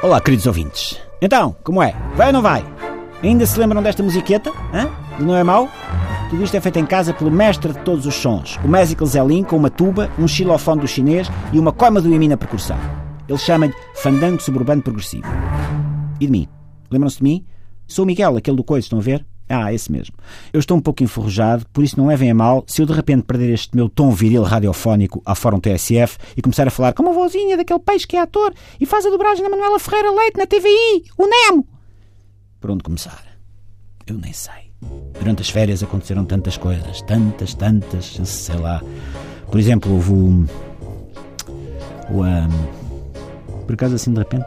[0.00, 0.96] Olá, queridos ouvintes.
[1.20, 1.92] Então, como é?
[2.14, 2.64] Vai ou não vai?
[3.20, 4.52] Ainda se lembram desta musiqueta?
[4.72, 4.88] Hã?
[5.18, 5.68] Não é mau?
[6.30, 9.42] Tudo isto é feito em casa pelo mestre de todos os sons, o Musical Zelin,
[9.42, 12.78] com uma tuba, um xilofone do chinês e uma coima do Yami na percussão.
[13.28, 15.26] Ele chama-lhe Fandango Suburbano Progressivo.
[16.20, 16.48] E de mim?
[16.92, 17.44] Lembram-se de mim?
[17.88, 19.26] Sou o Miguel, aquele do coiso, estão a ver?
[19.48, 20.14] Ah, esse mesmo.
[20.52, 23.22] Eu estou um pouco enferrujado, por isso não levem a mal se eu de repente
[23.22, 27.12] perder este meu tom viril radiofónico à Fórum TSF e começar a falar como a
[27.12, 30.46] vozinha daquele peixe que é ator e faz a dobragem da Manuela Ferreira Leite na
[30.46, 31.66] TVI, o Nemo.
[32.60, 33.24] Por onde começar?
[34.06, 34.68] Eu nem sei.
[35.18, 38.82] Durante as férias aconteceram tantas coisas, tantas, tantas, sei lá.
[39.50, 40.46] Por exemplo, houve o.
[42.10, 44.46] o um, por acaso, assim de repente,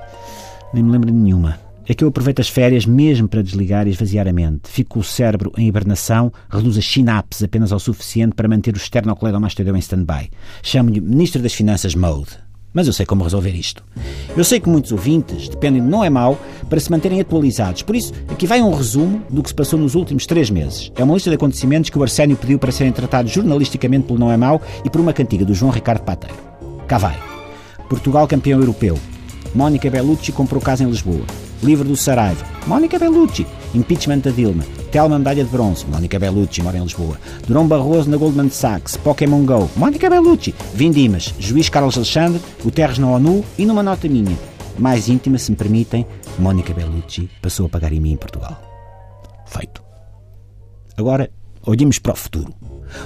[0.74, 1.60] nem me lembro de nenhuma.
[1.92, 4.70] É que eu aproveito as férias mesmo para desligar e esvaziar a mente.
[4.70, 9.76] Fico o cérebro em hibernação, reduzo as sinapses apenas ao suficiente para manter o esternocleidomastoideu
[9.76, 10.30] em stand-by.
[10.64, 12.30] Chamo-lhe Ministro das Finanças Mode.
[12.74, 13.84] Mas eu sei como resolver isto.
[14.38, 17.82] Eu sei que muitos ouvintes dependem de Não é Mau para se manterem atualizados.
[17.82, 20.94] Por isso, aqui vai um resumo do que se passou nos últimos três meses.
[20.96, 24.32] É uma lista de acontecimentos que o Arsénio pediu para serem tratados jornalisticamente pelo Não
[24.32, 26.38] é Mau e por uma cantiga do João Ricardo Pateiro.
[26.88, 27.20] Cá vai.
[27.90, 28.98] Portugal campeão europeu.
[29.54, 31.26] Mónica Bellucci comprou casa em Lisboa.
[31.64, 32.46] Livro do Saraiva.
[32.66, 33.46] Mónica Bellucci.
[33.74, 34.64] Impeachment da Dilma.
[34.92, 35.86] Telma Medalha de Bronze.
[35.86, 37.18] Mónica Bellucci mora em Lisboa.
[37.48, 38.98] Durão Barroso na Goldman Sachs.
[38.98, 39.70] Pokémon Go.
[39.76, 40.54] Mónica Bellucci.
[40.74, 41.34] Vindimas.
[41.40, 42.42] Juiz Carlos Alexandre.
[42.64, 43.44] Guterres na ONU.
[43.58, 44.38] E numa nota minha,
[44.78, 46.06] mais íntima, se me permitem,
[46.40, 48.60] Mónica Bellucci passou a pagar em mim em Portugal.
[49.46, 49.84] Feito.
[50.98, 51.30] Agora,
[51.66, 52.54] olhemos para o futuro.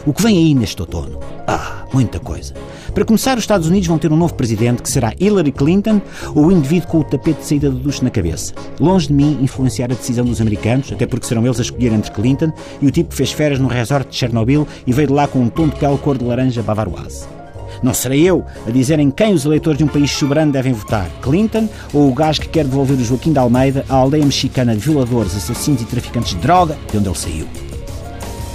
[0.06, 1.20] O que vem aí neste outono?
[1.48, 2.54] Ah, muita coisa.
[2.94, 6.02] Para começar, os Estados Unidos vão ter um novo presidente que será Hillary Clinton
[6.34, 8.54] ou o indivíduo com o tapete de saída do duche na cabeça.
[8.80, 12.12] Longe de mim influenciar a decisão dos americanos, até porque serão eles a escolher entre
[12.12, 15.28] Clinton e o tipo que fez férias no resort de Chernobyl e veio de lá
[15.28, 17.28] com um tom de pele cor de laranja bavaroise.
[17.84, 21.10] Não serei eu a dizer em quem os eleitores de um país soberano devem votar,
[21.22, 24.80] Clinton ou o gajo que quer devolver o Joaquim de Almeida à aldeia mexicana de
[24.80, 27.65] violadores, assassinos e traficantes de droga de onde ele saiu.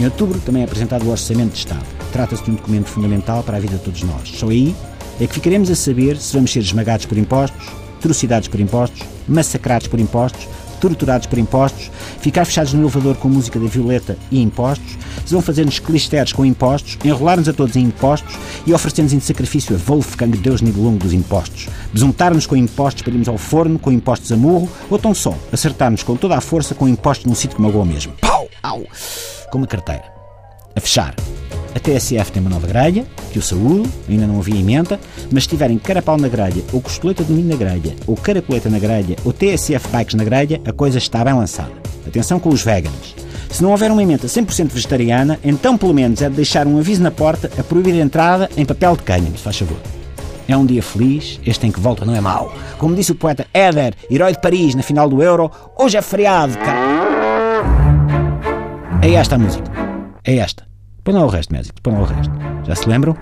[0.00, 1.84] Em outubro também é apresentado o Orçamento de Estado.
[2.10, 4.30] Trata-se de um documento fundamental para a vida de todos nós.
[4.30, 4.74] Só aí
[5.20, 7.68] é que ficaremos a saber se vamos ser esmagados por impostos,
[8.00, 10.48] trucidados por impostos, massacrados por impostos,
[10.80, 14.96] torturados por impostos, ficar fechados no elevador com música da Violeta e impostos,
[15.26, 19.76] se vão fazer-nos clisteres com impostos, enrolar-nos a todos em impostos e oferecer-nos em sacrifício
[19.76, 24.32] a Wolfgang, Deus Nibelungo dos impostos, besuntar-nos com impostos para irmos ao forno com impostos
[24.32, 27.62] a murro ou tão só acertar-nos com toda a força com impostos num sítio que
[27.62, 28.14] magoa mesmo.
[28.18, 28.48] Pau!
[28.62, 28.86] Au!
[29.50, 30.04] Com uma carteira.
[30.74, 31.14] A fechar.
[31.74, 34.98] A TSF tem uma nova grelha, que eu saúdo, ainda não havia emenda,
[35.30, 38.78] mas se tiverem carapau na grelha, ou costeleta de milho na grelha, ou caracoleta na
[38.78, 41.72] grelha, ou TSF bikes na grelha, a coisa está bem lançada.
[42.06, 43.14] Atenção com os veganos.
[43.50, 47.02] Se não houver uma emenda 100% vegetariana, então pelo menos é de deixar um aviso
[47.02, 49.78] na porta a proibir a entrada em papel de cânhamo, se faz favor.
[50.48, 52.52] É um dia feliz, este em que volta não é mau.
[52.78, 56.56] Como disse o poeta Éder, herói de Paris na final do Euro, hoje é feriado,
[56.58, 56.89] cara.
[59.02, 59.70] É esta a música.
[60.24, 60.66] É esta.
[61.02, 62.32] Põe lá o resto, Mésico, põe lá o resto.
[62.64, 63.16] Já se lembram?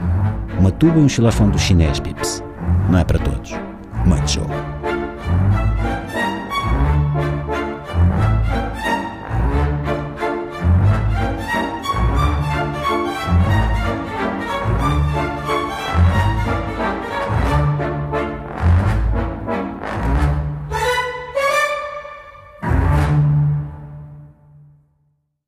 [0.58, 2.42] Uma tuba e um xilofone do chinês, Pips.
[2.90, 3.52] Não é para todos.
[4.04, 4.77] Muito jogo.